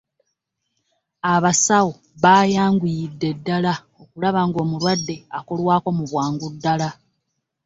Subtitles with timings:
[1.33, 1.91] Abasawo
[2.23, 6.89] baayanguyidde ddala okulaba ng'omulwadde akolwako mangu ddala.